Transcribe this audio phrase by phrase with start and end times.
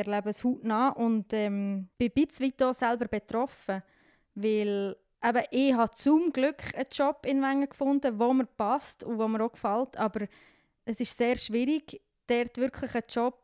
[0.00, 3.82] erlebe es hautnah und ähm, bin ein bisschen selber betroffen,
[4.34, 9.18] weil eben, ich habe zum Glück einen Job in Wengen gefunden, der mir passt und
[9.18, 10.26] der mir auch gefällt, aber
[10.84, 13.38] es ist sehr schwierig, dort wirklich einen Job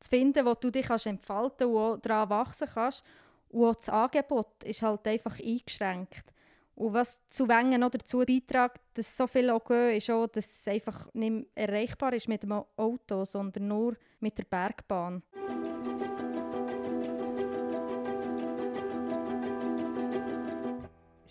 [0.00, 3.02] zu finden, wo du dich kannst entfalten und auch daran wachsen kannst.
[3.48, 6.32] Und auch das Angebot ist halt einfach eingeschränkt.
[6.74, 10.44] Und was zu Wengen noch dazu beiträgt, dass so viel auch gehen, ist auch, dass
[10.44, 15.22] es einfach nicht erreichbar ist mit dem Auto, sondern nur mit der Bergbahn.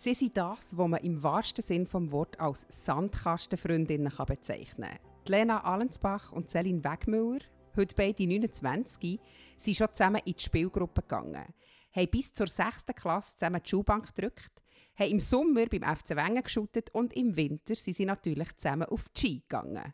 [0.03, 4.99] Sie sind das, was man im wahrsten Sinn des Wortes als Sandkastenfreundinnen bezeichnen kann.
[5.27, 7.39] Lena Allensbach und Celine Wegmüller,
[7.77, 9.17] heute beide 29,
[9.55, 11.45] sind schon zusammen in die Spielgruppe gegangen,
[11.93, 12.87] haben bis zur 6.
[12.93, 14.61] Klasse zusammen die Schulbank gedrückt,
[14.95, 19.07] haben im Sommer beim FC Wengen geschuttet und im Winter sind sie natürlich zusammen auf
[19.07, 19.93] die Ski gegangen.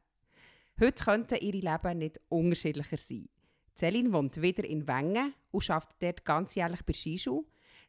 [0.79, 3.29] Heute könnten ihre Leben nicht unterschiedlicher sein.
[3.77, 7.45] Celine wohnt wieder in Wengen und arbeitet dort ganzjährlich bei Skischule.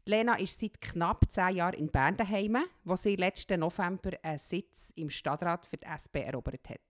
[0.06, 4.92] Lena ist seit knapp zehn Jahren in Bern daheim, wo sie letzten November einen Sitz
[4.97, 6.80] im Stadtrat für die SP erobert hat.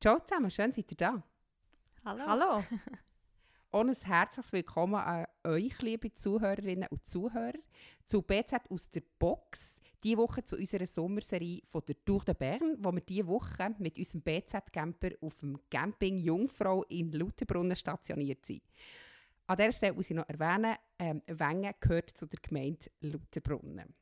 [0.00, 1.22] Ciao zusammen, schön seid ihr da.
[2.04, 2.26] Hallo.
[2.26, 2.64] Hallo.
[3.70, 7.58] Und ein herzliches Willkommen an euch, liebe Zuhörerinnen und Zuhörer,
[8.02, 9.78] zu BZ aus der Box.
[10.02, 13.98] Diese Woche zu unserer Sommerserie von der Tour de Bern, wo wir diese Woche mit
[13.98, 18.62] unserem BZ-Camper auf dem Camping Jungfrau in Lauterbrunnen stationiert sind.
[19.48, 23.94] An dieser Stelle muss ich noch erwähnen, ähm, Wengen gehört zu der Gemeinde Lauterbrunnen.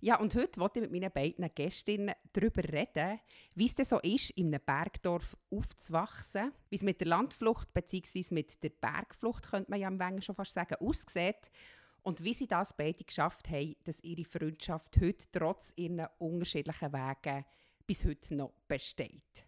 [0.00, 3.20] Ja, und heute wollte ich mit meinen beiden Gästinnen darüber reden,
[3.54, 8.24] wie es denn so ist, in einem Bergdorf aufzuwachsen, wie es mit der Landflucht bzw.
[8.30, 11.50] mit der Bergflucht, könnte man ja am Wengen schon fast sagen, aussieht
[12.00, 17.44] und wie sie das beide geschafft haben, dass ihre Freundschaft heute trotz ihrer unterschiedlichen Wege
[17.86, 19.44] bis heute noch besteht.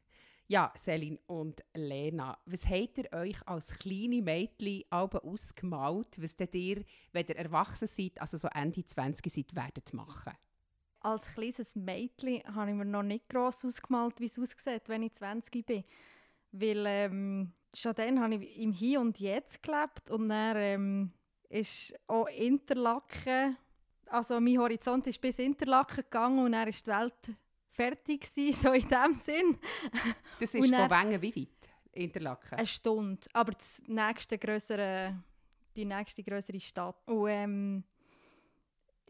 [0.49, 7.27] Ja, Selin und Lena, was habt ihr euch als kleine Mädchen ausgemalt, was ihr, wenn
[7.27, 10.35] ihr erwachsen seid, also so Ende 20 seid, werdet machen?
[11.07, 15.15] als kleines Mädchen habe ich mir noch nicht gross ausgemalt, wie es aussieht, wenn ich
[15.15, 15.85] 20 bin.
[16.51, 21.13] Weil ähm, schon dann habe ich im Hier und Jetzt gelebt und dann ähm,
[21.49, 23.57] ist auch Interlaken,
[24.07, 27.37] also mein Horizont ist bis Interlaken gegangen und dann ist die Welt
[27.77, 29.59] fertig gewesen, so in dem Sinn.
[30.41, 32.59] Das ist dann, von Wengen wie weit, Interlaken?
[32.59, 35.15] Eine Stunde, aber das nächste größere,
[35.77, 37.09] die nächste größere Stadt.
[37.09, 37.85] Und ähm,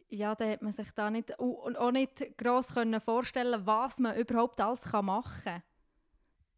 [0.08, 4.16] ja, da hat man sich da nicht, und auch nicht gross können vorstellen was man
[4.16, 5.62] überhaupt alles machen kann.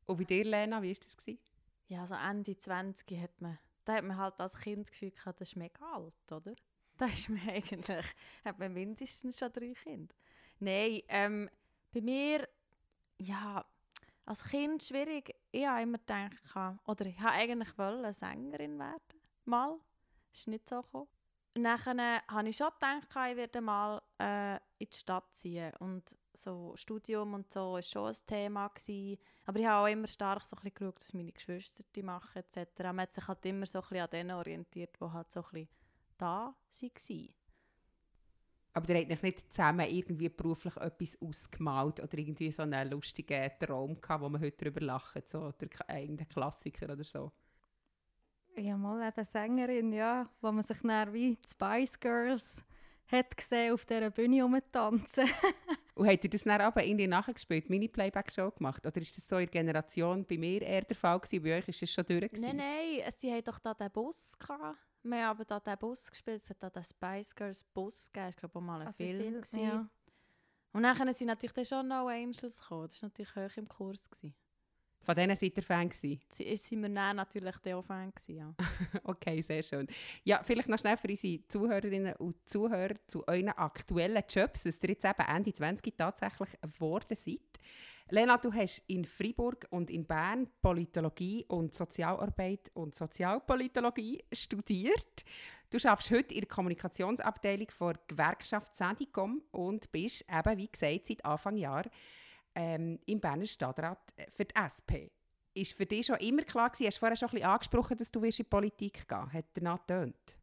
[0.07, 1.17] Und bei dir, Lena, wie war das?
[1.17, 1.41] Gewesen?
[1.89, 5.41] Ja, so Ende 20 hat man, da hat man halt als Kind das Gefühl gehabt,
[5.41, 6.55] das ist mega alt, oder?
[6.99, 8.07] Da ist man eigentlich,
[8.45, 10.15] hat man mindestens schon drei Kinder.
[10.61, 11.49] Nein, ähm,
[11.93, 12.49] bei mir,
[13.19, 13.65] ja,
[14.25, 15.35] als Kind schwierig.
[15.51, 16.33] Ich habe immer gedacht,
[16.85, 19.01] oder ich wollte eigentlich eine Sängerin werden.
[19.45, 19.79] Mal.
[20.31, 21.09] Das ist nicht so gekommen.
[21.55, 25.73] Dann habe ich schon gedacht, ich werde mal äh, in die Stadt ziehen.
[25.79, 28.69] Und so Studium und so war schon ein Thema.
[28.69, 29.19] Gewesen.
[29.47, 32.83] Aber ich habe auch immer stark so geschaut, was meine Geschwister die machen etc.
[32.85, 35.69] Man hat sich halt immer so ein an denen orientiert, die halt so ein
[36.19, 37.29] da waren.
[38.79, 43.51] Aber ihr habt euch nicht zusammen irgendwie beruflich etwas ausgemalt oder irgendwie so einen lustigen
[43.59, 47.33] Traum gehabt, wo man heute darüber lacht, so der eigene Klassiker oder so?
[48.57, 52.63] Ja, mal eben Sängerin, ja, wo man sich dann wie die Spice Girls
[53.09, 55.29] hat gesehen auf dieser Bühne rumtanzen.
[55.97, 58.87] Und habt ihr das dann aber irgendwie nachgespielt, Mini-Playback-Show gemacht?
[58.87, 61.43] Oder ist das so in der Generation bei mir eher der Fall gewesen?
[61.43, 62.31] Bei euch ist das schon durch?
[62.31, 62.43] Gewesen?
[62.43, 64.79] Nein, nein, sie hatten doch da den Bus gehabt.
[65.09, 68.31] Wir haben aber da den Bus gespielt, es hat da den Spice Girls Bus gegeben,
[68.31, 69.43] ich glaube auch mal ein also Film.
[69.43, 69.89] Film ja.
[70.73, 74.11] Und dann sind natürlich schon No Angels gekommen, das war natürlich hoch im Kurs.
[74.11, 74.35] Gewesen.
[75.01, 76.21] Von denen seid ihr Fan gewesen?
[76.29, 78.55] Sie sind wir dann natürlich auch Fan gewesen, ja.
[79.05, 79.87] okay, sehr schön.
[80.25, 84.91] Ja, vielleicht noch schnell für unsere Zuhörerinnen und Zuhörer zu euren aktuellen Jobs, was ihr
[84.91, 87.41] jetzt eben Ende 20 tatsächlich geworden seid.
[88.11, 95.25] Lena, du hast in Freiburg und in Bern Politologie und Sozialarbeit und Sozialpolitologie studiert.
[95.71, 101.23] Du arbeitest heute in der Kommunikationsabteilung der Gewerkschaft Sendicom und bist eben, wie gesagt, seit
[101.23, 101.85] Anfang Jahr
[102.55, 105.13] ähm, im Berner Stadtrat für die SP.
[105.53, 108.11] Ist für dich schon immer klar gewesen, hast du vorher schon ein bisschen angesprochen, dass
[108.11, 110.39] du in die Politik gehen Hat der getönt?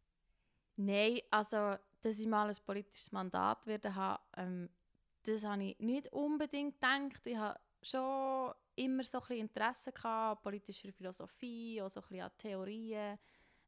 [0.75, 4.69] Nein, also, dass ich mal ein politisches Mandat werde haben, ähm,
[5.27, 7.21] das habe ich nicht unbedingt gedacht.
[7.25, 13.17] Ich habe schon immer so ein Interesse gehabt, politischer Philosophie, auch so ein an Theorien,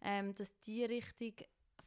[0.02, 1.34] ähm, dass die Richtung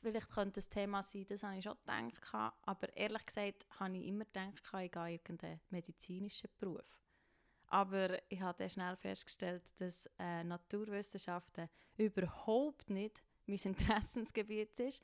[0.00, 2.54] vielleicht könnte ein Thema sein, das habe ich schon gedacht.
[2.62, 7.02] Aber ehrlich gesagt habe ich immer gedacht, ich gehe irgendeinen medizinischen Beruf.
[7.66, 15.02] Aber ich habe schnell festgestellt, dass äh, Naturwissenschaften überhaupt nicht mein Interessensgebiet ist.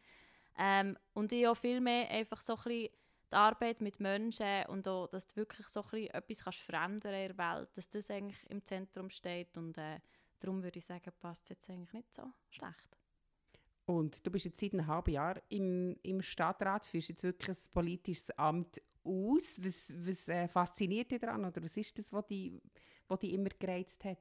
[0.59, 2.91] Ähm, und ich auch viel mehr einfach so ein bisschen
[3.31, 7.37] die Arbeit mit Menschen und auch, dass du wirklich so ein etwas kannst verändern in
[7.37, 10.01] der Welt, dass das eigentlich im Zentrum steht und äh,
[10.41, 12.97] darum würde ich sagen, passt es jetzt eigentlich nicht so schlecht.
[13.87, 17.73] Und du bist jetzt seit einem halben Jahr im, im Stadtrat, führst jetzt wirklich ein
[17.73, 19.61] politisches Amt aus.
[19.63, 22.61] Was, was äh, fasziniert dich daran oder was ist das, was dich,
[23.07, 24.19] was dich immer gereizt hat?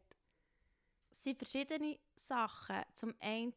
[1.09, 2.81] Es sind verschiedene Sachen.
[2.93, 3.53] Zum einen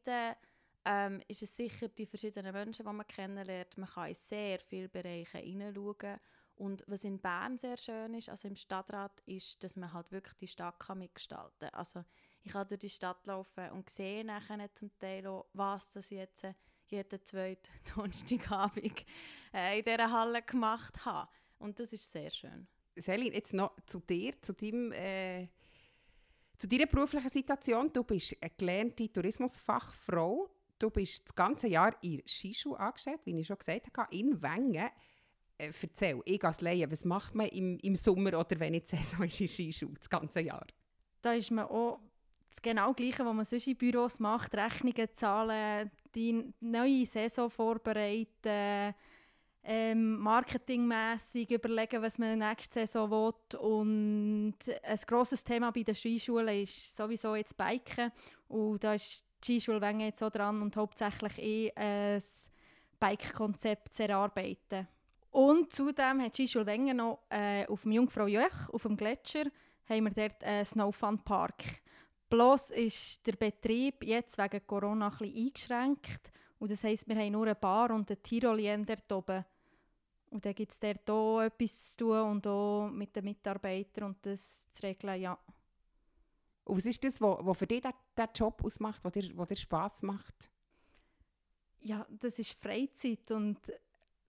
[0.89, 3.77] ähm, ist es sicher die verschiedenen Menschen, die man kennenlernt.
[3.77, 6.19] Man kann in sehr viele Bereiche hineinschauen.
[6.57, 10.35] Und was in Bern sehr schön ist, also im Stadtrat, ist, dass man halt wirklich
[10.39, 11.75] die Stadt mitgestalten kann.
[11.75, 12.05] Also
[12.43, 16.47] ich kann durch die Stadt laufen und sehe nachher zum Teil auch, was das jetzt
[16.87, 19.05] jeden zweiten Donnerstagabend
[19.53, 21.31] äh, in dieser Halle gemacht habe.
[21.59, 22.67] Und das ist sehr schön.
[22.97, 24.93] Selin, jetzt noch zu dir, zu deinem...
[24.93, 25.49] Äh
[26.57, 27.93] zu deiner beruflichen Situation.
[27.93, 30.51] Du bist eine gelernte Tourismusfachfrau.
[30.79, 34.91] Du bist das ganze Jahr in Skischule angestellt, wie ich schon gesagt habe, in Wengen.
[35.57, 39.25] Äh, erzähl, ich als Laie, was macht man im, im Sommer oder wenn nicht Saison
[39.25, 40.67] ist in Skischule, das ganze Jahr?
[41.21, 41.99] Da ist man auch
[42.51, 44.55] das genau Gleiche, was man sonst in Büros macht.
[44.55, 48.95] Rechnungen zahlen, die neue Saison vorbereiten,
[49.65, 53.59] ähm, marketingmässig überlegen, was man nächste Saison will.
[53.59, 58.11] Und ein grosses Thema bei den Skischulen ist sowieso jetzt Biken.
[58.49, 62.23] Und da ist die Skischule Wengen jetzt so dran und hauptsächlich eh ein
[62.99, 64.89] Bike-Konzept zu erarbeiten.
[65.31, 69.45] Und zudem hat die noch äh, auf dem Jungfrau Jöch, auf dem Gletscher,
[69.89, 71.63] haben wir dort einen Snowfun Park.
[72.29, 76.33] Bloß ist der Betrieb jetzt wegen Corona ein eingeschränkt.
[76.59, 79.45] Und das heisst, wir haben nur eine Bar und eine Tirolien dort oben.
[80.31, 84.27] Und dann gibt es dort auch etwas zu tun und auch mit den Mitarbeitern und
[84.27, 85.39] das zu regeln, ja.
[86.69, 87.83] Und was ist das, was für dich
[88.17, 90.51] der, Job ausmacht, was dir, dir Spass macht?
[91.81, 93.59] Ja, das ist Freizeit und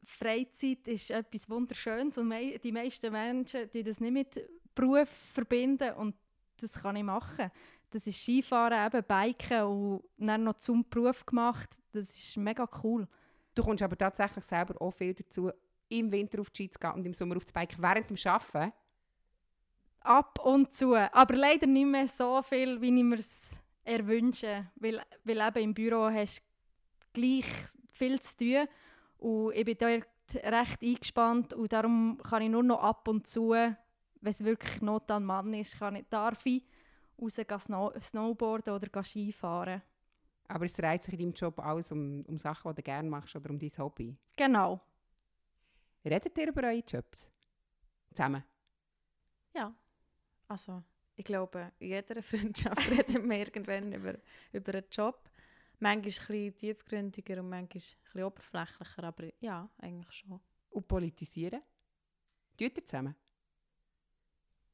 [0.03, 2.29] Freizeit ist etwas Wunderschönes und
[2.63, 6.15] die meisten Menschen die das nicht mit Beruf verbinden und
[6.55, 7.51] das kann ich machen.
[7.89, 11.69] Das ist Skifahren, eben Biken und dann noch zum Beruf gemacht.
[11.91, 13.05] Das ist mega cool.
[13.53, 15.51] Du kommst aber tatsächlich selber auch viel dazu,
[15.89, 18.17] im Winter auf die Ski zu gehen und im Sommer auf das Bike während dem
[18.31, 18.71] Arbeiten?
[20.01, 20.95] Ab und zu.
[20.95, 24.67] Aber leider nicht mehr so viel, wie ich mir es erwünsche.
[24.75, 27.45] Weil, weil eben im Büro hast du gleich
[27.91, 28.67] viel zu tun.
[29.17, 33.49] Und ich bin dort recht eingespannt und darum kann ich nur noch ab und zu,
[33.51, 33.75] wenn
[34.21, 36.63] es wirklich Not an Mann ist, kann ich, darf ich
[37.19, 39.81] raus Snow Snowboarden oder Skifahren.
[40.47, 43.35] Aber es dreht sich in deinem Job alles um, um Sachen, die du gerne machst
[43.35, 44.17] oder um dein Hobby?
[44.35, 44.79] Genau.
[46.03, 47.29] Redet ihr über eure Jobs?
[48.11, 48.43] Zusammen?
[49.53, 49.73] Ja.
[50.49, 50.83] Also,
[51.15, 54.15] ich glaube, in jeder Freundschaft reden wir irgendwann über,
[54.51, 55.29] über einen Job.
[55.79, 60.41] Manchmal ein bisschen tiefgründiger und manchmal ein bisschen oberflächlicher, aber ja, eigentlich schon.
[60.71, 61.61] Und politisieren?
[62.57, 63.15] Tut ihr zusammen?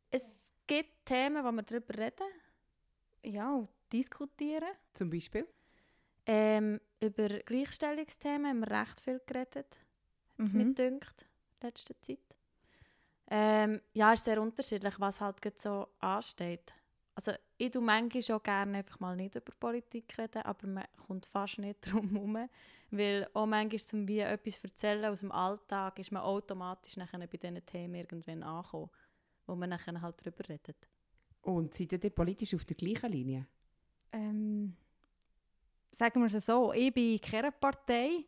[0.09, 0.35] Es
[0.65, 2.27] gibt Themen, wo wir darüber reden.
[3.23, 4.69] Ja, und diskutieren.
[4.93, 5.47] Zum Beispiel?
[6.25, 9.79] Ähm, über Gleichstellungsthemen haben wir recht viel geredet.
[10.39, 10.57] Hat mhm.
[10.57, 11.27] mir dünkt,
[11.61, 12.19] letzte Zeit.
[13.27, 16.73] Ähm, ja, ist sehr unterschiedlich, was halt so ansteht.
[17.15, 21.25] Also ich tue manchmal auch gerne einfach mal nicht über Politik reden, aber man kommt
[21.25, 22.49] fast nicht drum herum.
[22.91, 27.37] Weil auch manchmal zum wie etwas erzählen aus dem Alltag ist man automatisch nachher bei
[27.37, 28.89] diesen Themen irgendwann angekommen,
[29.47, 30.87] wo man nachher halt darüber redet.
[31.41, 33.47] Und seid ihr politisch auf der gleichen Linie?
[34.11, 34.75] Ähm,
[35.91, 38.25] sagen wir es so, ich bin keine Partei,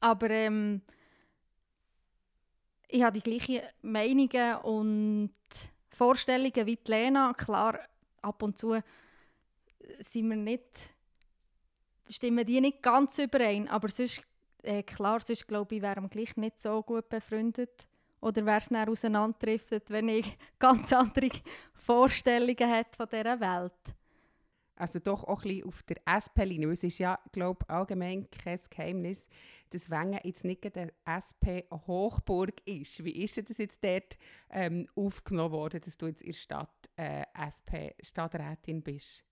[0.00, 0.82] aber ähm,
[2.90, 5.30] ich habe die gleichen Meinungen und
[5.90, 7.32] Vorstellungen wie die Lena.
[7.34, 7.78] Klar,
[8.22, 8.80] ab und zu
[10.00, 10.64] sind wir nicht,
[12.08, 14.22] stimmen die nicht ganz überein, aber sonst,
[14.62, 17.86] äh, klar, sonst glaube ich, wären wir gleich nicht so gut befreundet.
[18.20, 21.30] Oder wäre es dann auseinanderdriftet, wenn ich ganz andere
[21.72, 23.72] Vorstellungen hätte von dieser Welt.
[24.76, 26.70] Also doch auch ein bisschen auf der SP-Linie.
[26.70, 29.26] Es ist ja, glaube ich, allgemein kein Geheimnis,
[29.70, 33.04] dass Wengen jetzt nicht eine SP-Hochburg ist.
[33.04, 34.18] Wie ist das jetzt dort
[34.50, 39.24] ähm, aufgenommen worden, dass du jetzt in der Stadt äh, SP-Stadträtin bist?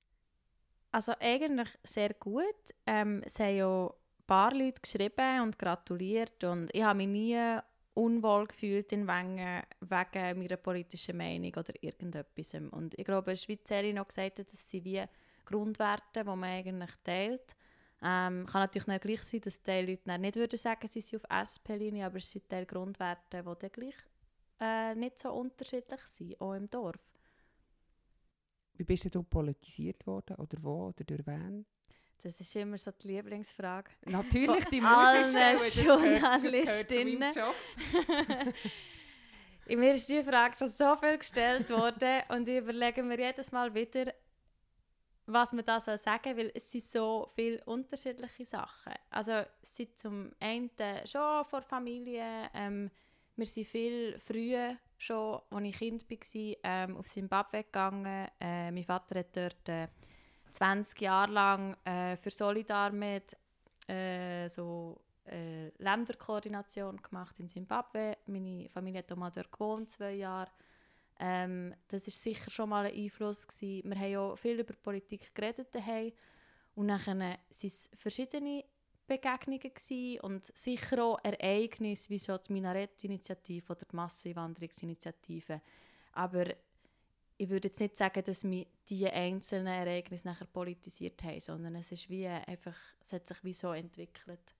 [0.90, 2.44] Also eigentlich sehr gut.
[2.86, 7.58] Ähm, es haben ja ein paar Leute geschrieben und gratuliert und ich habe mich nie
[7.94, 12.54] unwohl gefühlt in Wengen wegen meiner politischen Meinung oder irgendetwas.
[12.54, 15.02] Und ich glaube, Schweizerin noch gesagt hat, dass sie wie
[15.44, 17.56] Grundwerte, die man eigentlich teilt.
[18.00, 21.30] Ähm, kann natürlich nicht gleich sein, dass die Leute nicht würden sagen, sie sind auf
[21.48, 23.96] SP-Linie, aber es sind Teil Grundwerte, die dann gleich
[24.60, 27.00] äh, nicht so unterschiedlich sind, auch im Dorf.
[28.74, 31.66] Wie bist du politisiert worden oder wo oder durch wen?
[32.22, 33.90] Das ist immer so die Lieblingsfrage.
[34.06, 37.32] Natürlich, die muss ich Journalistinnen.
[39.76, 43.74] Mir ist die Frage schon so viel gestellt worden und ich überlege mir jedes Mal
[43.74, 44.12] wieder,
[45.28, 48.94] was man da soll sagen weil es sind so viele unterschiedliche Sachen.
[49.10, 49.32] Also
[49.62, 50.70] es sind zum einen
[51.04, 52.90] schon vor Familie, ähm,
[53.36, 58.28] wir sind viel früher schon, als ich Kind war, ähm, auf Zimbabwe gegangen.
[58.40, 59.88] Äh, mein Vater hat dort äh,
[60.52, 63.36] 20 Jahre lang äh, für Solidarmed
[63.86, 68.16] äh, so äh, Länderkoordination gemacht in Zimbabwe.
[68.26, 70.50] Meine Familie hat auch mal dort gewohnt, zwei Jahre.
[71.18, 73.46] Ähm, das war sicher schon mal ein Einfluss.
[73.46, 73.90] Gewesen.
[73.90, 76.12] Wir haben auch viel über Politik geredet daheim.
[76.74, 78.64] Und dann waren es verschiedene
[79.06, 85.62] Begegnungen gewesen und sicher auch Ereignisse wie so die Minarett-Initiative oder die Masseneinwanderungsinitiative.
[86.12, 86.44] Aber
[87.38, 91.90] ich würde jetzt nicht sagen, dass wir diese einzelnen Ereignisse nachher politisiert haben, sondern es
[91.90, 94.54] ist wie einfach, es hat sich wie so entwickelt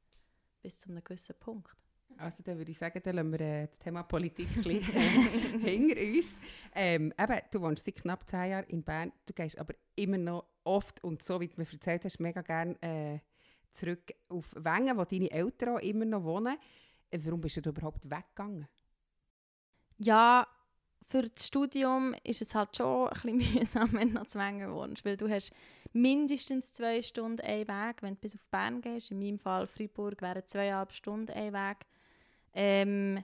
[0.63, 1.77] bis zu einem gewissen Punkt.
[2.19, 5.59] Also dann würde ich sagen, dann lassen wir äh, das Thema Politik ein bisschen, äh,
[5.59, 6.27] hinter uns.
[6.75, 10.45] Ähm, eben, du wohnst seit knapp zehn Jahren in Bern, du gehst aber immer noch
[10.65, 13.21] oft und so, wie du mir erzählt hast, mega gerne äh,
[13.71, 16.57] zurück auf Wengen, wo deine Eltern auch immer noch wohnen.
[17.11, 18.67] Äh, warum bist du überhaupt weggegangen?
[19.99, 20.47] Ja,
[21.09, 24.73] für das Studium ist es halt schon ein bisschen mühsam, wenn du noch zu Wengen
[24.73, 25.53] wohnst, weil du hast
[25.93, 29.11] mindestens zwei Stunden einen Weg, wenn du bis auf Bern gehst.
[29.11, 31.87] In meinem Fall Freiburg wären zweieinhalb Stunden ein Weg.
[32.55, 33.23] Ähm,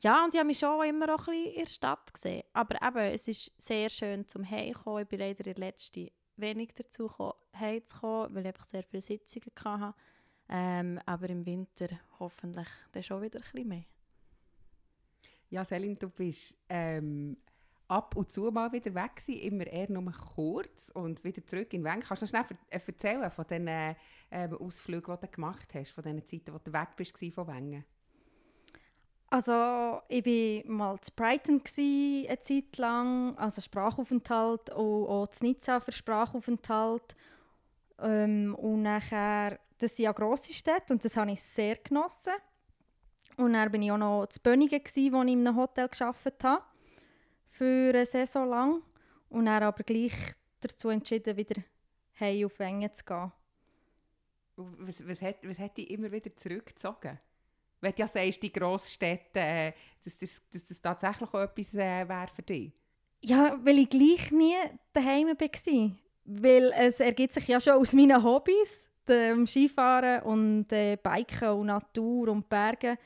[0.00, 2.42] ja, und ich habe mich schon immer auch ein bisschen in der Stadt gesehen.
[2.52, 5.02] Aber eben, es ist sehr schön zum Heimkommen.
[5.02, 9.52] Ich bin leider der letzten wenig dazu gekommen, heimzukommen, weil ich einfach sehr viele Sitzungen
[9.64, 9.94] hatte.
[10.48, 11.86] Ähm, aber im Winter
[12.18, 13.84] hoffentlich dann schon wieder ein bisschen mehr.
[15.50, 17.36] Ja, Selin, du bist ähm,
[17.88, 21.84] ab und zu mal wieder weg gewesen, immer eher nur kurz und wieder zurück in
[21.84, 22.00] Wengen.
[22.00, 23.94] Kannst du noch schnell äh, erzählen von den äh,
[24.30, 27.84] ähm, Ausflügen, die du gemacht hast, von den Zeiten, wo du weg bist von Wengen?
[29.32, 35.80] Also ich war mal zu Brighton eine Zeit lang, also Sprachaufenthalt, und auch zu Nizza
[35.80, 37.16] für Sprachaufenthalt.
[37.98, 42.34] Ähm, und nachher, das sind ja grosse Städte und das habe ich sehr genossen.
[43.38, 46.64] Und dann war ich auch noch zu Bönigen, wo ich in einem Hotel gearbeitet habe,
[47.46, 48.82] für eine Saison lang.
[49.30, 51.62] Und dann aber gleich dazu entschieden, wieder
[52.20, 53.32] heim auf Wengen zu gehen.
[54.56, 57.18] Was, was, hat, was hat dich immer wieder zurückgezogen?
[57.82, 59.72] Wenn du ja sagst, die Grossstädte, äh,
[60.04, 62.72] dass, das, dass das tatsächlich auch etwas äh, wäre für dich.
[63.20, 64.54] Ja, weil ich gleich nie
[64.92, 65.96] daheim war.
[66.24, 71.66] Weil es ergibt sich ja schon aus meinen Hobbys, dem Skifahren und äh, Biken und
[71.66, 72.96] Natur und Bergen,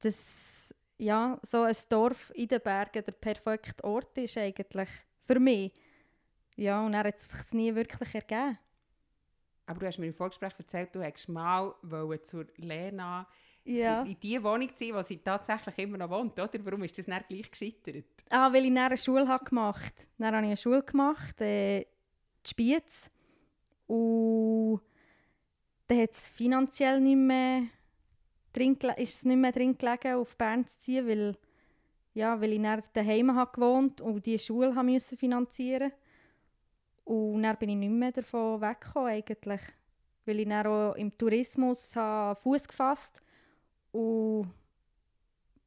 [0.00, 4.88] dass ja, so ein Dorf in den Bergen der perfekte Ort ist eigentlich
[5.26, 5.72] für mich.
[6.56, 8.58] Ja, und er hat es sich nie wirklich ergeben.
[9.66, 11.74] Aber du hast mir im Vorgespräch erzählt, du hättest mal
[12.22, 13.26] zur Lena
[13.70, 14.02] Ja.
[14.02, 16.64] in, in die Wohnung ziehen, wo sie tatsächlich immer noch wohnt, oder?
[16.64, 18.04] Warum ist das nicht gleich gescheitert?
[18.28, 20.08] Ah, weil ich dann eine Schule habe gemacht habe.
[20.18, 21.86] Dann habe ich eine Schule gemacht, äh,
[22.44, 23.10] die Spiez.
[23.86, 24.80] Und
[25.86, 27.62] dann hat es finanziell nicht mehr
[28.52, 31.36] drin, ist es nicht mehr drin gelegen, auf Bern zu ziehen, weil,
[32.14, 35.92] ja, weil ich dann daheim habe gewohnt und die Schule haben müssen finanzieren
[37.04, 39.60] Und dann bin ich nicht mehr davon weggekommen eigentlich.
[40.26, 43.22] Weil ich dann auch im Tourismus habe Fuß gefasst
[43.92, 44.52] und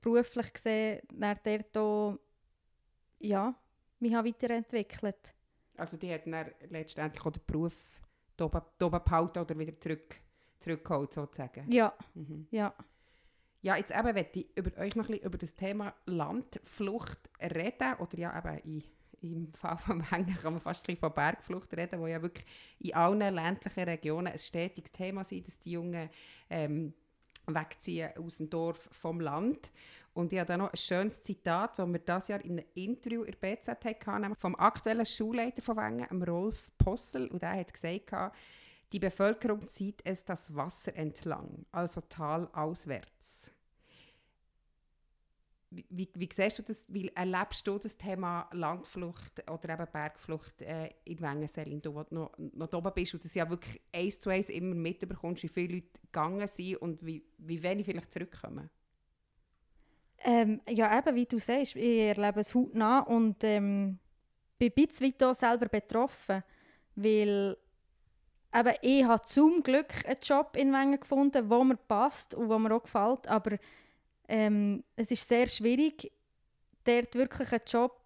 [0.02, 2.20] beruflich gesehen dann dort auch,
[3.20, 3.56] ja,
[4.00, 5.34] mich habe weiterentwickelt.
[5.78, 7.76] Also die hat dann letztendlich auch den Beruf
[8.36, 10.16] da oben da oben behalten oder wieder zurück,
[10.60, 11.72] zurückgeholt, sozusagen.
[11.72, 12.48] Ja, Mhm.
[12.52, 12.74] ja.
[13.62, 17.94] Ja, jetzt eben möchte ich über euch noch ein bisschen über das Thema Landflucht reden.
[18.00, 18.82] Oder ja, eben
[19.22, 22.46] in, im Fall von Mengen kann man fast ein von Bergflucht reden, wo ja wirklich
[22.80, 26.10] in allen ländlichen Regionen ein stetiges Thema ist, dass die Jungen
[26.50, 26.94] ähm,
[27.48, 29.72] wegziehen aus dem Dorf vom Land.
[30.14, 33.24] Und ich habe da noch ein schönes Zitat, das wir dieses Jahr in einem Interview
[33.24, 33.68] in der BZ
[34.06, 37.28] hatten, vom aktuellen Schulleiter von Wengen, Rolf Possel.
[37.28, 38.12] Und er hat gesagt,
[38.92, 43.53] die Bevölkerung zieht es das Wasser entlang, also talauswärts.
[45.90, 50.92] Wie, wie, siehst du das, wie erlebst du das Thema Landflucht oder eben Bergflucht äh,
[51.06, 54.30] in Wengenselin, du, wo du noch, noch oben bist und das ja wirklich eins zu
[54.30, 58.70] eins immer mitbekommst, wie viele Leute gegangen sind und wie, wie wenig vielleicht zurückkommen?
[60.24, 64.00] Ähm, ja, eben, wie du sagst, ich erlebe es hautnah und ähm,
[64.58, 66.44] bin ein bisschen auch selber betroffen,
[66.96, 67.58] weil
[68.56, 72.60] eben, ich habe zum Glück einen Job in Wengen gefunden, der mir passt und der
[72.60, 73.58] mir auch gefällt, aber
[74.34, 76.12] ähm, es ist sehr schwierig,
[76.84, 78.00] dort wirklich einen Job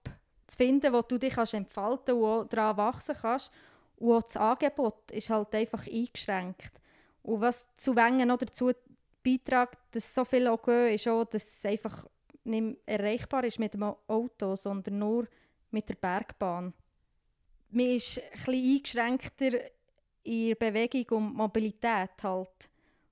[0.46, 3.50] zu finden, wo du dich kannst entfalten und auch daran wachsen kannst.
[3.96, 6.82] Und auch das Angebot ist halt einfach eingeschränkt.
[7.24, 8.72] Und was zu Wengen noch dazu
[9.24, 12.06] beiträgt, dass so viel auch gehen, ist auch, dass es einfach
[12.44, 15.28] nicht erreichbar ist mit dem Auto, sondern nur
[15.72, 16.74] mit der Bergbahn.
[17.70, 19.52] Man ist ein bisschen eingeschränkter
[20.24, 22.70] in der Bewegung und Mobilität halt.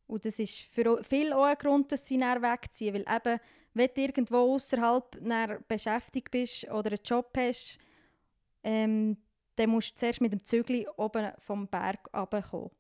[0.08, 2.94] Und das ist für viele auch ein Grund, dass sie näher wegziehen.
[2.94, 3.40] Weil eben,
[3.74, 7.80] wenn du irgendwo außerhalb beschäftigt bist oder einen Job hast,
[8.64, 9.18] ähm,
[9.56, 12.72] dann musst du zuerst mit dem Zügel oben vom Berg runterkommen.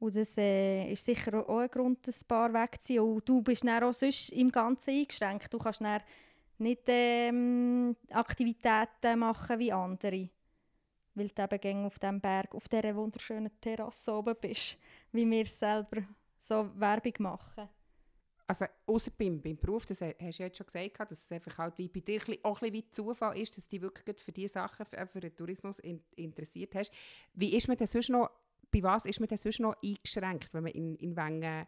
[0.00, 3.02] Und das äh, ist sicher auch ein Grund, dass ein paar wegziehen.
[3.02, 5.52] Und du bist dann auch sonst im Ganzen eingeschränkt.
[5.52, 6.00] Du kannst dann
[6.58, 10.28] nicht ähm, Aktivitäten machen wie andere.
[11.14, 14.78] Weil du eben auf diesem Berg, auf dieser wunderschönen Terrasse oben bist,
[15.10, 16.02] wie wir selber
[16.48, 17.68] so Werbung machen.
[18.50, 21.76] Also außer beim, beim Beruf, das hast du jetzt schon gesagt, dass es einfach halt
[21.76, 24.54] wie bei dir auch ein bisschen wie Zufall ist, dass du dich wirklich für diese
[24.54, 26.90] Sachen, für, den Tourismus in, interessiert hast.
[27.34, 28.30] Wie ist man denn sonst noch,
[28.72, 31.66] bei was ist man denn sonst noch eingeschränkt, wenn man in, in Wengen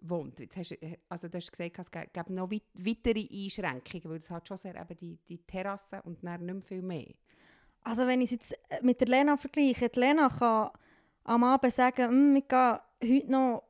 [0.00, 0.40] wohnt?
[0.40, 0.78] Jetzt hast,
[1.10, 4.74] also du hast gesagt, es gibt noch weit, weitere Einschränkungen, weil es hat schon sehr
[4.74, 7.12] eben die, die Terrasse und dann nicht mehr viel mehr.
[7.82, 10.70] Also wenn ich es jetzt mit der Lena vergleiche, die Lena kann
[11.24, 13.64] am Abend sagen, hm, ich gehe heute noch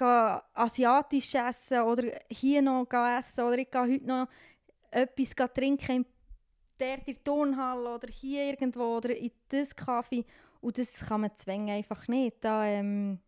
[0.00, 4.28] asiatisch essen oder hier noch essen oder ich gehe heute noch
[4.90, 6.06] etwas trinken in
[6.78, 10.24] der, der Turnhalle oder hier irgendwo oder in das Kaffee.
[10.60, 12.36] Und das kann man zwängen einfach nicht.
[12.40, 13.20] Da ähm,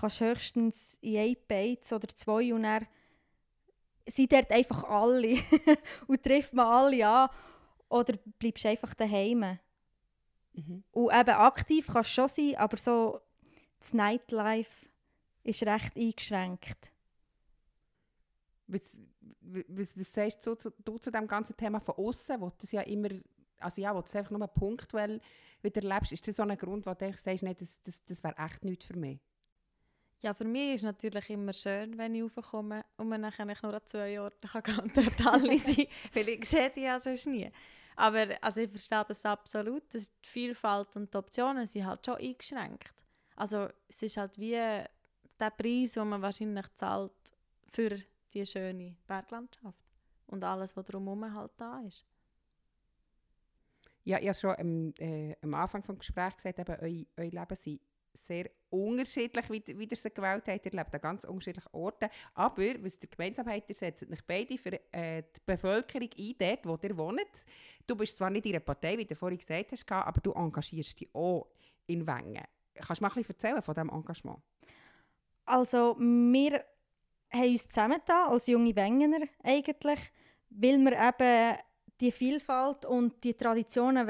[0.00, 2.86] kannst du höchstens in ein Beiz oder zwei und dann
[4.06, 5.38] sind dort einfach alle
[6.06, 7.30] und trifft man alle an.
[7.88, 9.58] Oder bleibst einfach daheim.
[10.52, 10.84] Mhm.
[10.92, 13.20] Und eben aktiv kannst du schon sein, aber so
[13.80, 14.89] das Nightlife
[15.42, 16.92] ist recht eingeschränkt.
[18.66, 19.00] Was,
[19.40, 22.82] was, was sagst du zu, du zu dem ganzen Thema von außen, wo das ja
[22.82, 23.08] immer,
[23.58, 25.20] also ja, wo du es einfach nur punktuell
[25.62, 28.36] wieder erlebst, ist das so ein Grund, wo du sagst, nee, das, das, das wäre
[28.38, 29.18] echt nichts für mich?
[30.22, 33.32] Ja, für mich ist es natürlich immer schön, wenn ich raufkomme und man dann
[33.62, 37.00] nur an zwei Orten kann gehen und dort alle sein weil ich sehe die ja
[37.00, 37.50] sonst nie.
[37.96, 42.16] Aber also ich verstehe das absolut, dass die Vielfalt und die Optionen sind halt schon
[42.16, 42.94] eingeschränkt.
[43.36, 44.58] Also es ist halt wie
[45.40, 47.12] der Preis, den man wahrscheinlich zahlt
[47.72, 47.98] für
[48.32, 49.84] die schöne Berglandschaft
[50.26, 52.04] und alles, was drumherum halt da ist.
[54.04, 57.56] Ja, ich habe schon am, äh, am Anfang des Gesprächs gesagt, eben, euer, euer Leben
[57.56, 57.80] sind
[58.14, 60.66] sehr unterschiedlich, wie, wie ihr sie gewählt habt.
[60.66, 62.08] Ihr lebt an ganz unterschiedlichen Orten.
[62.34, 66.78] Aber was der Gemeinsamkeit ihr setzt euch beide für äh, die Bevölkerung ein, dort, wo
[66.82, 67.44] ihr wohnt.
[67.86, 71.00] Du bist zwar nicht in einer Partei, wie du vorhin gesagt hast, aber du engagierst
[71.00, 71.48] dich auch
[71.86, 72.44] in Wengen.
[72.74, 74.40] Kannst du mal ein bisschen erzählen von diesem Engagement?
[75.50, 76.64] Also wir
[77.32, 79.98] haben uns zusammengetan, als junge Wengener eigentlich,
[80.50, 81.58] weil wir eben
[82.00, 84.06] die Vielfalt und die Traditionen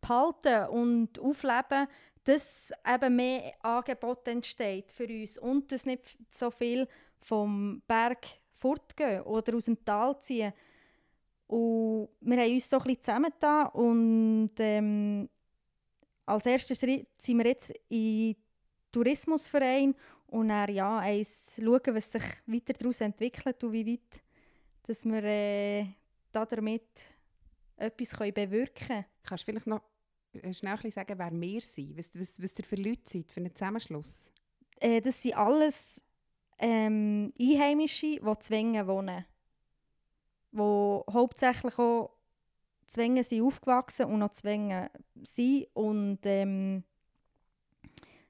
[0.00, 1.86] behalten und aufleben,
[2.24, 6.88] dass eben mehr Angebot entsteht für uns und dass nicht so viel
[7.20, 10.52] vom Berg fortgehen oder aus dem Tal ziehen.
[11.46, 15.28] Und wir haben uns so ein bisschen zusammengetan und ähm,
[16.24, 18.34] als erster Schritt sind wir jetzt in
[18.90, 19.94] Tourismusverein
[20.28, 24.22] und dann ja, eins schauen, was sich weiter daraus entwickelt und wie weit
[24.86, 25.86] dass wir äh,
[26.32, 27.04] damit
[27.76, 29.04] etwas können bewirken können.
[29.24, 29.82] Kannst du vielleicht noch
[30.32, 31.98] äh, schnell sagen, wer wir sind?
[31.98, 34.30] Was, was, was ihr für Leute seid, für einen Zusammenschluss?
[34.78, 36.02] Äh, das sind alles
[36.58, 39.24] ähm, Einheimische, die Zwängen wohnen.
[40.52, 40.58] Die
[41.12, 42.16] hauptsächlich auch
[42.86, 44.88] Zwängen sind aufgewachsen und noch Zwängen
[45.22, 45.66] sind.
[45.74, 46.84] Und ähm,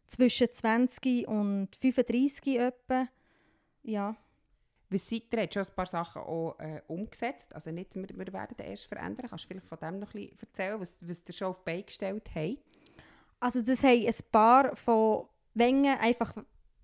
[0.06, 3.08] zwischen 20 und 35 etwa.
[3.82, 4.16] Ja.
[4.88, 7.52] Wie seid ihr jetzt schon ein paar Sachen auch, äh, umgesetzt?
[7.54, 9.26] Also nicht, wir, wir werden erst verändern.
[9.28, 11.64] Kannst du vielleicht von dem noch ein bisschen erzählen, was, was ihr schon auf die
[11.64, 12.58] Beine gestellt habt?
[13.40, 16.34] Also das haben ein paar von Wengen, einfach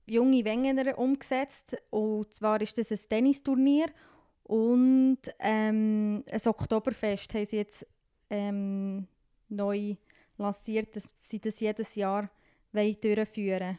[0.07, 1.77] junge Wengener umgesetzt.
[1.91, 3.87] Und zwar ist das ein Tennisturnier
[4.45, 7.87] und ähm, ein Oktoberfest haben sie jetzt
[8.31, 9.07] ähm,
[9.49, 9.95] neu
[10.39, 12.29] lanciert, dass sie das jedes Jahr
[12.73, 13.79] durchführen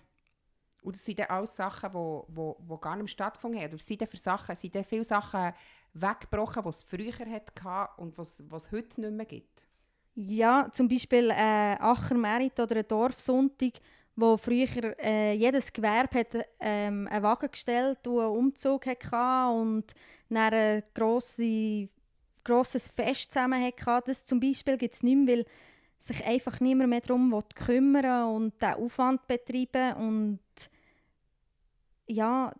[0.83, 3.73] Und das sind dann alles Sachen, die wo, wo, wo gar nicht stattgefunden haben?
[3.73, 5.53] Oder sind für Sachen, sind dann viele Sachen
[5.93, 9.65] weggebrochen, die es früher hatte und was es heute nicht mehr gibt?
[10.15, 13.73] Ja, zum Beispiel äh, Achermerit oder ein Dorfsonntag,
[14.15, 14.67] wo früher
[14.99, 19.85] äh, jedes Gewerbe hat, ähm, einen Wagen gestellt und einen Umzug hatte und
[20.29, 21.89] dann ein grosse,
[22.43, 24.03] grosses Fest zusammen hatte.
[24.11, 25.45] Das zum Beispiel gibt es nicht mehr, weil
[26.03, 30.39] sich einfach niemand mehr darum kümmern und den Aufwand betreiben und
[32.07, 32.53] ja,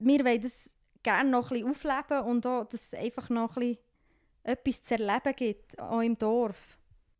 [0.00, 0.68] wir wollen das
[1.04, 3.78] gerne noch ein aufleben und auch, dass es einfach noch ein
[4.42, 6.78] etwas zu erleben gibt, auch im Dorf.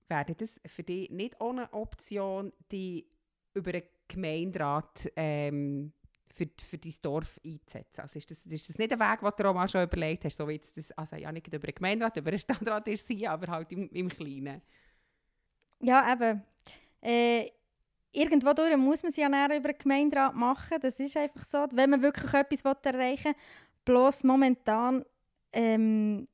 [0.08, 3.06] wäre das für dich nicht ohne Option, die
[3.54, 5.92] über einen Gemeinderat ähm,
[6.34, 8.00] für, für dein Dorf einzusetzen?
[8.00, 10.48] Also ist das, ist das nicht ein Weg, den du auch schon überlegt hast, so
[10.48, 13.52] wie jetzt das, also ja nicht über einen Gemeinderat, über einen Stadtrat ist sie, aber
[13.52, 14.62] halt im, im Kleinen?
[15.80, 16.42] Ja, eben.
[17.00, 17.50] Äh,
[18.12, 21.66] irgendwo durch muss man es ja näher über einen Gemeinderat machen, das ist einfach so,
[21.72, 23.34] wenn man wirklich etwas erreichen will.
[23.84, 25.04] Bloß momentan
[25.52, 26.28] ähm,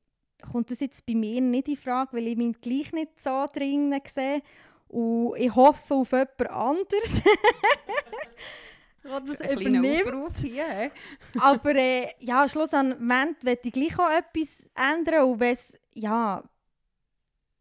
[0.51, 4.01] kommt das jetzt bei mir nicht in Frage, weil ich mich gleich nicht so drinnen
[4.13, 4.41] sehe.
[4.87, 7.21] Und ich hoffe auf jemand anderes,
[9.03, 10.07] der das Ein übernimmt.
[10.07, 10.91] Aufruf hier.
[11.39, 15.31] Aber äh, ja, schlussendlich möchte ich gleich auch etwas ändern.
[15.31, 16.43] Und wenn es ja,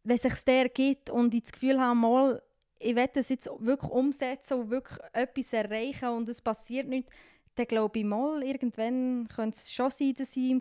[0.04, 2.42] wenn sich der gibt und ich das Gefühl habe, mal,
[2.78, 7.10] ich will das jetzt wirklich umsetzen und wirklich etwas erreichen und es passiert nichts,
[7.54, 10.60] dann glaube ich mal, irgendwann könnte es schon sein, dass ich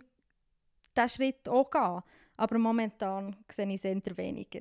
[0.96, 2.02] diesen Schritt auch gehe.
[2.36, 4.60] Aber momentan sehe ich es eher weniger.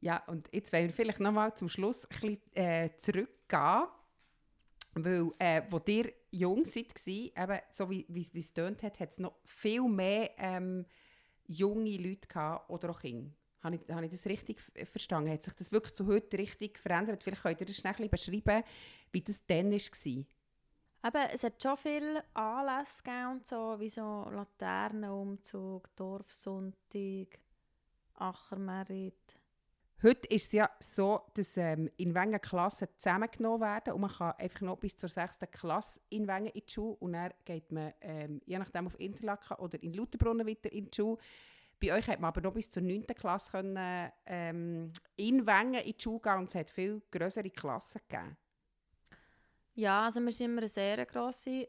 [0.00, 3.84] Ja, und jetzt wollen wir vielleicht noch mal zum Schluss ein bisschen äh, zurückgehen.
[4.94, 9.10] Weil, äh, wo ihr jung seid, eben, so wie, wie, wie es tönt hat, hat
[9.10, 10.86] es noch viel mehr ähm,
[11.46, 13.30] junge Leute gehabt oder auch Kinder.
[13.62, 15.32] Habe ich, habe ich das richtig verstanden?
[15.32, 17.24] Hat sich das wirklich zu heute richtig verändert?
[17.24, 18.64] Vielleicht könnt ihr das schnell ein bisschen beschreiben,
[19.10, 20.24] wie das dann war.
[21.06, 27.38] Eben, es hat schon viele Anlässe gegeben, so, wie so Laternenumzug, Dorfsonntag,
[28.14, 29.14] Ackermerit.
[30.00, 34.32] Heute ist es ja so, dass ähm, in Wengen Klassen zusammengenommen werden und man kann
[34.38, 35.38] einfach noch bis zur 6.
[35.50, 39.56] Klasse in Wengen in die Schule und dann geht man ähm, je nachdem auf Interlaken
[39.56, 41.18] oder in Lauterbrunnen wieder in die Schule.
[41.80, 43.06] Bei euch hat man aber noch bis zur 9.
[43.06, 48.00] Klasse können, ähm, in Wengen in die Schule gehen und es hat viel größere Klassen
[48.08, 48.36] gegeben.
[49.74, 51.68] Ja, also wir waren immer eine sehr grosse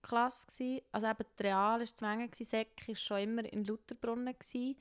[0.00, 0.46] Klasse.
[0.46, 0.80] Gewesen.
[0.92, 4.34] Also eben die Real war zu Wengen, gewesen, Sek war schon immer in Lauterbrunnen.
[4.38, 4.76] Gewesen.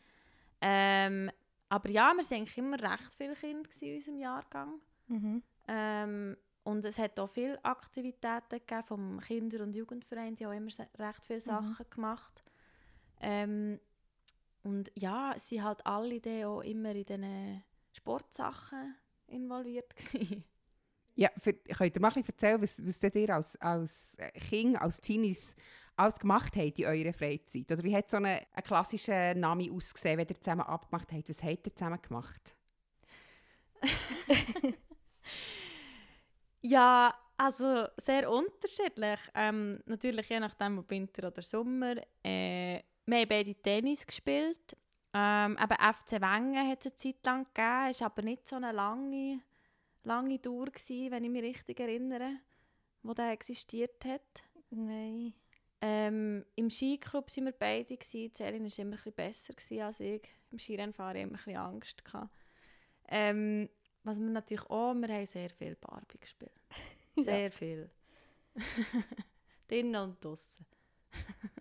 [0.62, 1.32] Ähm,
[1.68, 4.82] aber ja, wir waren eigentlich immer recht viele Kinder in unserem Jahrgang.
[5.08, 5.44] Mhm.
[5.68, 10.58] Ähm, und es hat auch viele Aktivitäten gegeben vom Kinder- und Jugendverein, die haben auch
[10.58, 12.44] immer recht viele Sachen gemacht.
[13.22, 13.80] Ähm,
[14.64, 18.96] und ja, es sind halt alle dann auch immer in diesen Sportsachen
[19.28, 20.44] involviert gewesen.
[21.16, 24.18] Ja, für, könnt ihr mal ein bisschen erzählen, was, was ihr als, als
[24.50, 25.56] Kind, als Teenies
[25.98, 27.70] alles gemacht habt in eurer Freizeit?
[27.70, 31.28] Oder wie hat so eine, ein klassischer Name ausgesehen, wenn ihr zusammen abgemacht habt?
[31.28, 32.56] Was habt ihr zusammen gemacht?
[36.62, 39.20] Ja, also sehr unterschiedlich.
[39.34, 41.96] Ähm, natürlich je nachdem, ob Winter oder Sommer.
[42.24, 44.78] Äh, wir haben beide Tennis gespielt.
[45.14, 47.90] Ähm, eben FC Wengen hat es eine Zeit lang gegeben.
[47.90, 49.42] Es war aber nicht so eine lange,
[50.04, 52.38] lange Dauer, gewesen, wenn ich mich richtig erinnere,
[53.02, 54.44] wo der existiert hat.
[54.70, 55.34] Nein.
[55.82, 57.98] Ähm, Im Skiclub waren wir beide.
[57.98, 58.36] Gewesen.
[58.36, 60.22] Celine war immer ein besser gewesen als ich.
[60.52, 62.06] Im Skirennen hatte ich immer ein bisschen Angst.
[62.06, 62.30] Gehabt.
[63.08, 63.70] Ähm,
[64.04, 66.52] was wir natürlich auch, wir haben sehr viel Barbie gespielt.
[67.18, 67.90] Sehr viel.
[69.68, 70.66] Drinnen und draussen.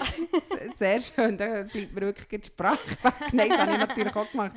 [0.78, 3.14] Sehr schön, da bleibt mir wirklich die Sprache weg.
[3.32, 4.56] Nein, das habe ich natürlich auch gemacht.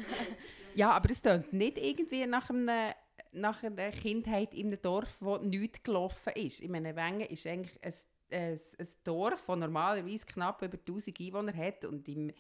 [0.74, 2.94] Ja, aber es klingt nicht irgendwie nach, einem,
[3.32, 6.62] nach einer Kindheit in einem Dorf, wo nichts gelaufen ist.
[6.62, 7.94] Ich meine, Wengen ist eigentlich ein,
[8.32, 12.32] ein, ein Dorf, das normalerweise knapp über 1000 Einwohner hat und im,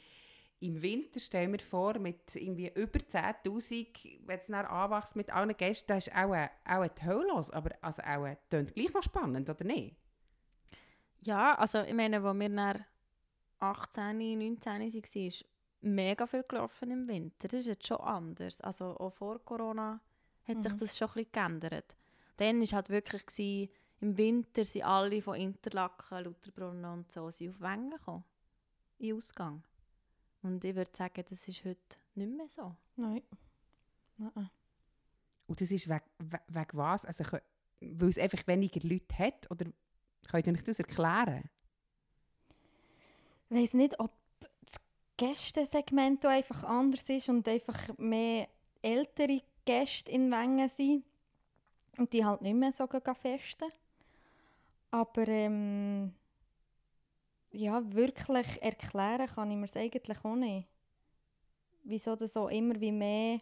[0.59, 5.55] im Winter stellen wir vor, mit irgendwie über 10'000, wenn es dann anwächst mit allen
[5.55, 9.03] Gästen, das ist auch, ein- auch die Hölle los, aber also auch klingt gleich noch
[9.03, 9.95] spannend, oder nicht?
[11.25, 12.85] Ja, also ich meine, als wir dann
[13.59, 14.81] 18, 19 waren,
[15.27, 15.45] ist
[15.81, 17.47] mega viel gelaufen im Winter.
[17.47, 18.61] Das ist jetzt schon anders.
[18.61, 19.99] Also auch vor Corona
[20.47, 20.77] hat sich Mhm.
[20.77, 21.95] das schon ein bisschen geändert.
[22.37, 23.69] Dann war halt wirklich, gewesen,
[24.01, 28.23] im Winter sind alle von Interlaken, Lauterbrunnen und so sind auf Wengen gekommen.
[28.99, 29.63] In Ausgang.
[30.43, 32.75] Und ich würde sagen, das ist heute nicht mehr so.
[32.97, 33.23] Nein.
[34.17, 34.49] Nein.
[35.47, 37.05] Und das ist wegen, we- wegen was?
[37.05, 37.23] Also,
[37.79, 39.49] weil es einfach weniger Leute hat?
[39.49, 39.65] Oder
[40.27, 41.49] könnt ihr euch das erklären?
[43.49, 44.11] Ich weiß nicht, ob
[44.65, 44.75] das
[45.17, 48.47] Gästensegment auch einfach anders ist und einfach mehr
[48.81, 51.03] ältere Gäste in Wengen sind
[51.97, 53.71] und die halt nicht mehr so festen.
[54.91, 56.13] Aber ähm,
[57.51, 60.67] ja, wirklich erklären kann ich mir es eigentlich auch nicht.
[61.83, 63.39] Wieso das so immer wie mehr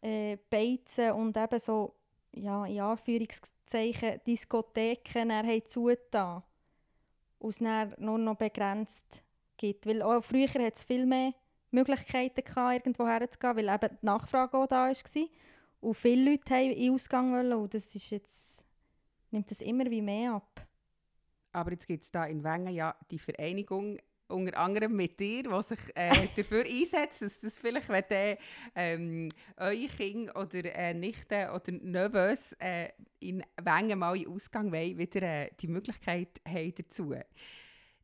[0.00, 1.94] äh, Beizen und eben so,
[2.32, 6.42] ja, in Anführungszeichen, Diskotheken haben zugetan
[7.38, 7.60] und es
[7.98, 9.22] nur noch begrenzt
[9.56, 9.86] gibt.
[9.86, 11.34] Weil auch früher hat es viel mehr
[11.70, 15.28] Möglichkeiten gehabt, irgendwo herzugehen, weil eben die Nachfrage auch da war.
[15.80, 18.62] Und viele Leute haben in den Ausgang wollen und das ist jetzt,
[19.30, 20.66] nimmt das immer wie mehr ab.
[21.52, 25.62] Aber jetzt gibt es da in Wengen ja die Vereinigung unter anderem mit dir, der
[25.62, 28.36] sich äh, dafür einsetzt, dass das vielleicht, wenn dann,
[28.74, 32.88] ähm, eure Kinder oder äh, Nichten oder Neveux äh,
[33.20, 37.14] in Wengen mal in Ausgang wollen, wieder äh, die Möglichkeit haben dazu.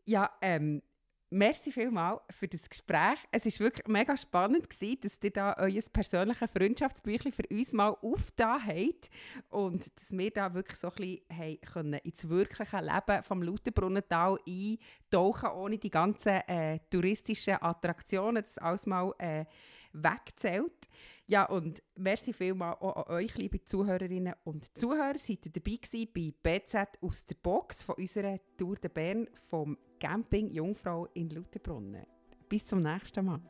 [0.07, 0.83] Ja, ähm,
[1.31, 3.19] Merci vielmals für das Gespräch.
[3.31, 7.91] Es war wirklich mega spannend, gewesen, dass ihr da euer persönliches Freundschaftsbüchlein für uns mal
[8.01, 9.11] aufgetan habt
[9.51, 15.51] und dass wir da wirklich so ein bisschen können ins wirkliche Leben vom Lauterbrunnental eintauchen,
[15.51, 19.45] ohne die ganzen äh, touristischen Attraktionen, das alles mal äh,
[19.93, 20.89] wegzählt.
[21.31, 25.19] Ja, und merci vielmals auch an euch, liebe Zuhörerinnen und Zuhörer.
[25.19, 29.77] Seid ihr dabei gewesen bei BZ aus der Box von unserer Tour de Bern vom
[30.01, 32.07] Camping Jungfrau in Lauterbrunnen.
[32.49, 33.43] Bis zum nächsten Mal.